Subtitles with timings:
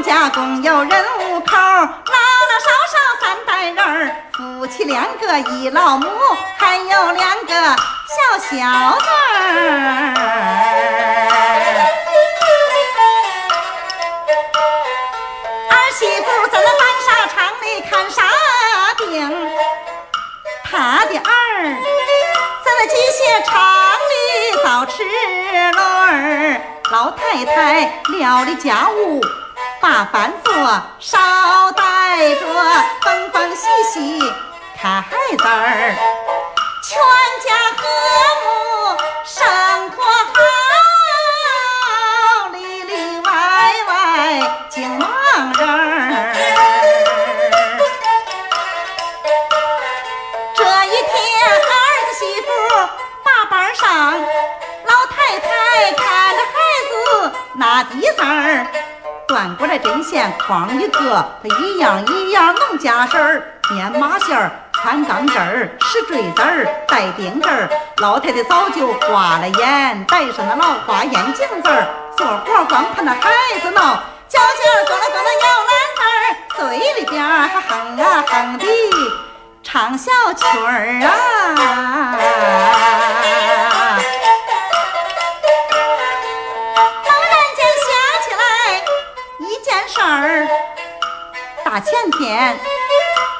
[0.00, 1.88] 家共有人五口，老老
[2.60, 6.08] 少少三代人，夫妻两个一老母，
[6.56, 9.06] 还有两个小小子
[9.38, 10.14] 儿。
[15.70, 18.22] 儿媳妇在那办沙场里看沙
[18.98, 19.50] 丁，
[20.64, 21.22] 他的儿
[22.64, 23.52] 在那机械厂
[24.10, 24.12] 里
[24.64, 25.04] 造齿
[25.72, 29.20] 轮，老太太料理家务，
[29.82, 30.54] 把饭做，
[31.00, 32.46] 捎带着，
[33.02, 34.32] 缝缝洗洗
[34.80, 35.96] 看孩子儿，
[36.84, 36.96] 全
[37.44, 37.82] 家和
[38.44, 38.46] 睦，
[39.24, 39.44] 生
[59.92, 64.50] 针线筐一个，他一样一样弄家事儿，编麻线儿。
[64.72, 73.30] 穿钢针儿、使坠子儿、带钉子儿，老太太早就花了眼，戴上那老花眼镜子儿，做活光看那孩
[73.62, 76.16] 子闹，脚尖儿咚了咚了摇篮子儿，
[76.56, 78.66] 嘴里边儿还哼啊哼的。
[79.62, 81.12] 唱小曲儿啊！
[91.84, 92.56] 前天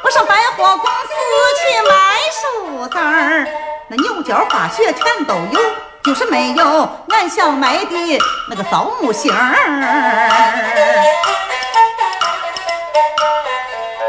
[0.03, 1.13] 我上百货公司
[1.61, 3.47] 去买树枝儿，
[3.89, 5.61] 那牛角花絮全都有，
[6.03, 9.55] 就是没有俺想买的那个枣木芯儿。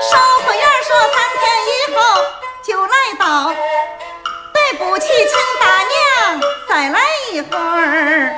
[0.02, 2.00] 售货员说三天以后
[2.64, 3.54] 就来到，
[4.52, 7.00] 对不起，请大娘再来
[7.32, 8.36] 一会儿。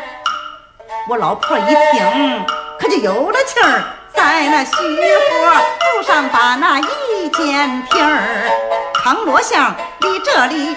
[1.08, 2.46] 我老婆一听，
[2.80, 3.84] 可就有了气儿，
[4.25, 8.50] 在那虚货布上把那一件皮儿，
[8.96, 10.75] 康乐巷离这里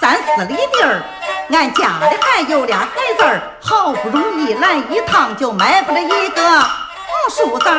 [0.00, 1.02] 三四里地儿，
[1.50, 2.86] 俺家里还有俩孩
[3.18, 7.74] 子儿，好不容易来一趟，就买不了一个红薯子儿。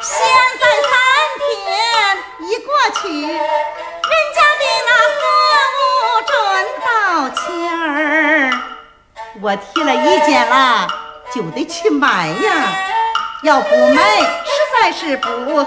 [0.00, 0.24] 现
[0.60, 0.94] 在三
[1.42, 1.44] 天
[2.48, 3.04] 一过去，
[9.46, 10.88] 我提了意见啦，
[11.32, 12.52] 就得去买呀，
[13.44, 15.28] 要不买实在是不
[15.64, 15.66] 合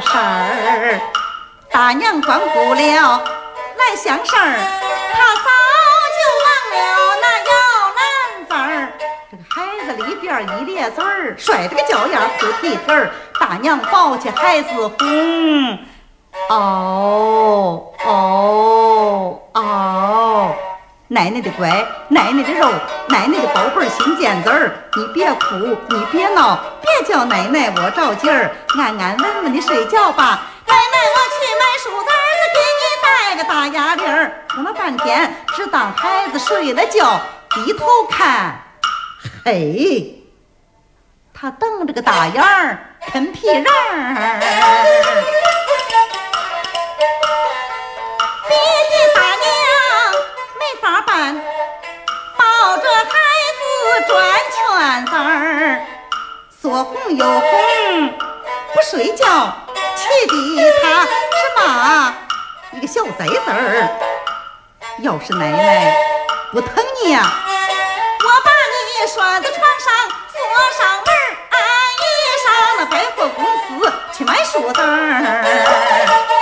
[0.00, 0.98] 适儿。
[1.70, 3.22] 大娘光顾了
[3.76, 4.56] 来相事儿，
[5.12, 5.50] 她早
[6.16, 6.80] 就忘了
[7.20, 7.52] 那摇
[7.98, 8.00] 篮
[8.48, 8.88] 子儿。
[9.30, 13.10] 这个孩子里边一咧嘴儿，摔着个脚丫哭啼啼儿。
[13.38, 15.78] 大娘抱起孩子哄，
[16.48, 20.17] 哦哦哦！
[21.10, 21.70] 奶奶的乖，
[22.08, 22.70] 奶奶的肉，
[23.08, 25.56] 奶奶的宝贝儿心尖子儿，你别哭，
[25.88, 30.42] 你别闹，别叫奶奶我着急儿，安安稳稳的睡觉吧。
[30.66, 34.44] 奶奶，我去买梳子儿，给你戴个大哑铃儿。
[34.50, 37.18] 哄了半天，只当孩子睡了觉，
[37.54, 38.60] 低头看，
[39.46, 40.14] 嘿，
[41.32, 45.57] 他瞪着个大眼儿，啃皮人儿。
[51.18, 53.10] 抱着孩
[53.58, 53.60] 子
[54.06, 54.14] 转
[54.54, 55.82] 圈子儿，
[56.62, 58.08] 左哄右哄，
[58.72, 59.52] 不睡觉，
[59.96, 60.32] 气的
[60.80, 61.08] 他是
[61.56, 62.14] 骂
[62.70, 63.88] 一个小崽子儿。
[65.00, 65.96] 要是奶奶
[66.52, 66.72] 不疼
[67.02, 69.92] 你呀、我把你拴在床上，
[70.32, 70.38] 锁
[70.78, 71.18] 上门儿，
[71.50, 71.58] 俺
[71.98, 72.06] 一
[72.44, 72.46] 上
[72.78, 76.37] 那百货公司去买梳子儿。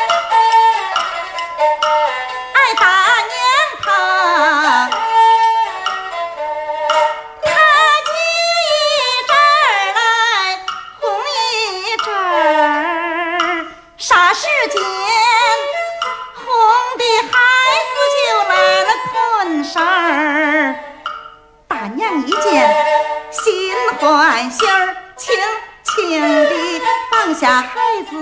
[27.37, 27.69] 下孩
[28.09, 28.17] 子，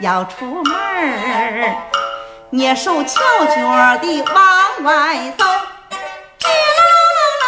[0.00, 1.74] 要出门儿。
[2.52, 6.46] 蹑手翘脚的往外走，吱
[6.76, 6.84] 喽
[7.16, 7.46] 喽喽，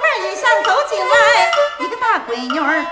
[0.00, 1.14] 门一响走进来
[1.80, 2.86] 一个大闺女儿。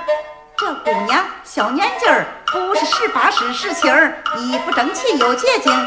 [0.59, 5.83] 这姑娘小年纪儿，不是十八是十七儿，衣服整齐又洁净，满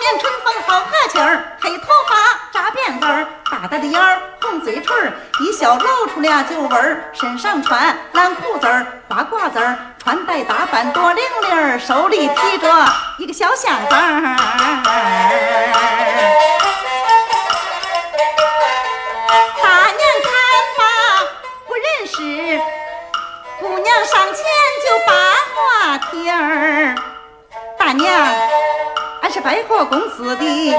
[0.00, 2.16] 面春风好和气儿，黑头发
[2.52, 12.66] 扎辫子儿，大大的眼儿红嘴唇儿，一笑露出俩酒窝儿，身上穿蓝裤子儿花褂子儿，穿戴打扮多伶俐，手里提着
[13.18, 14.36] 一个小香袋儿。
[19.62, 20.32] 大娘看
[20.78, 20.82] 罢
[21.66, 22.16] 不认识，
[23.60, 24.42] 姑娘上前
[24.82, 25.12] 就把
[25.54, 26.94] 话提儿。
[27.78, 28.10] 大娘，
[29.22, 30.74] 俺是百货公司的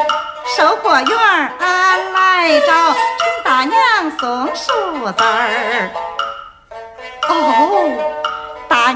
[0.57, 1.17] 售货员，
[1.59, 5.91] 俺来找陈大娘送书子儿。
[7.29, 7.70] 哦。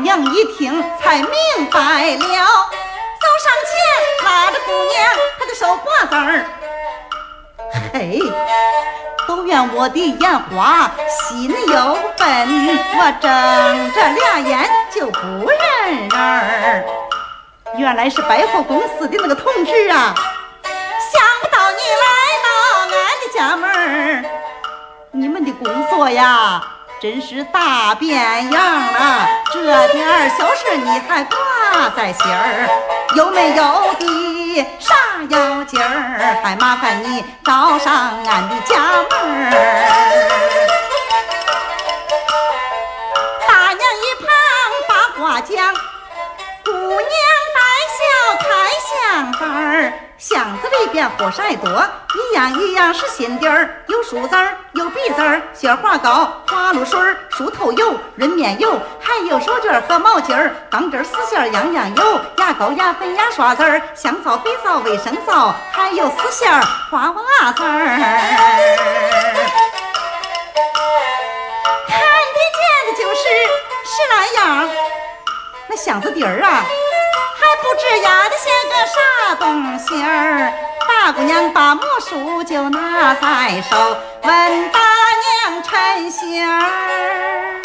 [0.05, 1.29] 娘一听才明
[1.71, 3.73] 白了，走上前
[4.23, 5.03] 拉着姑娘，
[5.39, 6.45] 她的手脖子儿。
[7.91, 8.21] 嘿，
[9.27, 15.19] 都怨我的眼花，心又笨，我睁着俩眼就不
[15.49, 16.85] 认人儿。
[17.75, 20.13] 原来是百货公司的那个同志啊！
[20.63, 22.05] 想不到你来
[22.43, 22.47] 到
[22.93, 24.23] 俺的家门儿，
[25.09, 26.63] 你们的工作呀，
[27.05, 29.27] 真是大变样了。
[29.53, 31.37] 这点小事你还挂
[31.95, 32.67] 在心儿，
[33.15, 34.95] 有没有的啥
[35.29, 36.41] 要紧儿？
[36.43, 37.93] 还麻烦你找上
[38.25, 39.51] 俺的家门儿。
[43.47, 44.27] 大娘一旁
[44.89, 45.55] 把话讲，
[46.63, 47.05] 姑娘。
[48.85, 49.74] 箱子儿，
[50.17, 51.83] 箱子里边货色多，
[52.15, 56.99] 一样一样是新底儿，有梳子儿，有笔子儿，雪花膏、花露水、
[57.29, 66.49] 梳头油、润面油，还有手绢和毛巾儿，钢针、丝线样样有，牙膏、牙粉、牙刷子儿，香皂、肥皂、卫生皂，还有丝线
[66.89, 67.97] 花袜子儿。
[71.87, 71.99] 看
[72.33, 73.21] 得见的就是
[73.83, 74.69] 十来样，
[75.67, 76.63] 那箱子底儿啊。
[77.61, 80.53] 不知压的像个啥东西儿，
[80.87, 84.79] 大姑娘把魔术就拿在手，问大
[85.49, 87.61] 娘成心儿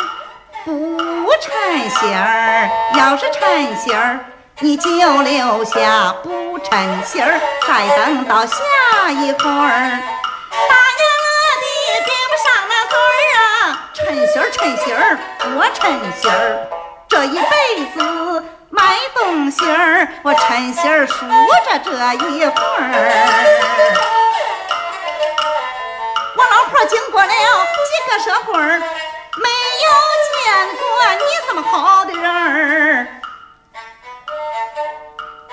[0.64, 2.70] 不成心儿？
[2.96, 4.20] 要是成心儿，
[4.60, 4.90] 你就
[5.22, 10.00] 留下；不成心儿，再等到下一会儿。
[10.50, 11.02] 大娘
[11.60, 11.66] 的
[12.04, 12.94] 顶不上那嘴
[13.36, 15.18] 儿啊，成心儿成心儿，
[15.56, 15.80] 我成
[16.20, 16.66] 心儿，
[17.08, 18.44] 这一辈子。
[19.00, 21.90] 卖东西儿，我趁心儿数着这
[22.28, 22.84] 一会儿。
[26.36, 27.32] 我老婆经过了几
[28.10, 29.48] 个社会儿，没
[29.80, 29.88] 有
[30.28, 30.42] 见
[30.76, 33.06] 过你这么好的人儿。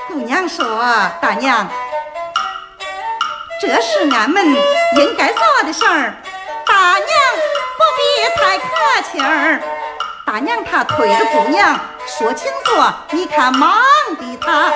[0.09, 0.83] 姑娘说
[1.21, 1.69] ：“大娘，
[3.61, 4.45] 这是俺们
[4.97, 6.13] 应该做的事儿，
[6.65, 7.07] 大娘
[7.77, 8.01] 不必
[8.35, 8.65] 太客
[9.09, 9.61] 气儿。”
[10.27, 13.71] 大娘她推着姑娘说：“请坐。”你看忙
[14.19, 14.69] 的她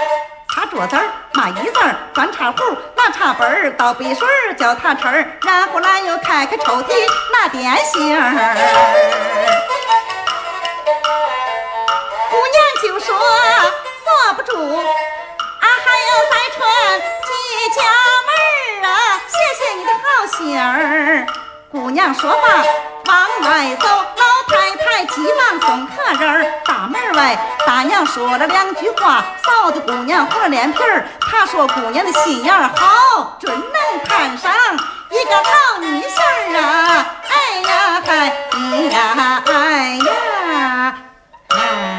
[0.55, 1.03] 擦桌子儿、
[1.33, 2.57] 抹椅子儿、端茶壶、
[2.95, 6.93] 拿茶杯儿、倒杯水儿、叫她吃儿，然后来又开开抽屉
[7.33, 8.55] 拿点心儿。
[12.29, 13.13] 姑娘就说
[14.05, 17.29] ：“坐不住，俺还要再穿几
[17.75, 17.81] 家
[18.25, 19.19] 门儿啊！
[19.27, 21.27] 谢谢你的好心儿。”
[21.69, 22.47] 姑娘说罢
[23.05, 23.85] 往外走。
[25.05, 31.05] 急忙送客人儿，大门外大娘说了两句话，臊的姑娘红了脸皮儿。
[31.19, 34.51] 她说姑娘的心眼好，准能摊上
[35.09, 37.05] 一个好女婿儿啊！
[37.29, 38.11] 哎呀嗨，
[38.51, 38.59] 哎
[38.91, 40.95] 呀哎呀
[41.49, 41.90] 哎。